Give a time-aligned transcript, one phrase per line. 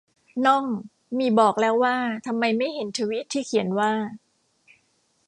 [0.45, 0.65] น่อง
[1.17, 1.95] มีบอกแล้วว่า
[2.25, 3.91] ทำไมไม่เห็นทวีตที่เขียนว่า